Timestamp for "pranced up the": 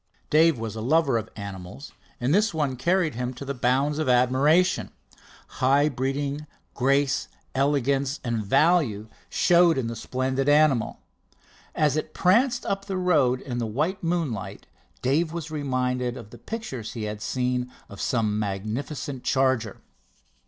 12.15-12.97